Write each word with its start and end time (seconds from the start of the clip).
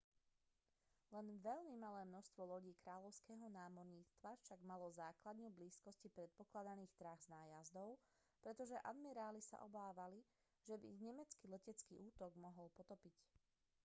len 1.15 1.27
veľmi 1.47 1.75
malé 1.85 2.01
množstvo 2.09 2.41
lodí 2.51 2.73
kráľovského 2.85 3.45
námorníctva 3.59 4.31
však 4.43 4.57
malo 4.71 4.87
základňu 5.01 5.47
v 5.53 5.57
blízkosti 5.61 6.07
predpokladaných 6.17 6.89
trás 6.99 7.21
nájazdov 7.35 7.89
pretože 8.43 8.81
admiráli 8.91 9.41
sa 9.49 9.57
obávali 9.67 10.19
že 10.67 10.75
by 10.81 10.85
ich 10.93 11.03
nemecký 11.07 11.43
letecký 11.55 11.93
útok 12.07 12.31
mohol 12.45 12.67
potopiť 12.77 13.13